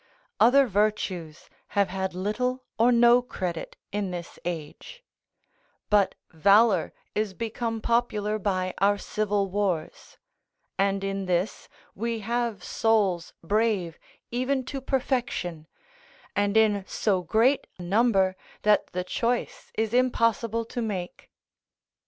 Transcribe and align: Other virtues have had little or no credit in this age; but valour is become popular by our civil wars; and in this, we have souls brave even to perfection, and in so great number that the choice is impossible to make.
Other 0.39 0.65
virtues 0.65 1.47
have 1.77 1.89
had 1.89 2.15
little 2.15 2.63
or 2.79 2.91
no 2.91 3.21
credit 3.21 3.75
in 3.91 4.09
this 4.09 4.39
age; 4.45 5.03
but 5.91 6.15
valour 6.31 6.91
is 7.13 7.35
become 7.35 7.81
popular 7.81 8.39
by 8.39 8.73
our 8.79 8.97
civil 8.97 9.47
wars; 9.51 10.17
and 10.75 11.03
in 11.03 11.27
this, 11.27 11.69
we 11.93 12.21
have 12.21 12.63
souls 12.63 13.33
brave 13.43 13.99
even 14.31 14.65
to 14.73 14.81
perfection, 14.81 15.67
and 16.35 16.57
in 16.57 16.83
so 16.87 17.21
great 17.21 17.67
number 17.77 18.35
that 18.63 18.87
the 18.93 19.03
choice 19.03 19.71
is 19.75 19.93
impossible 19.93 20.65
to 20.65 20.81
make. 20.81 21.29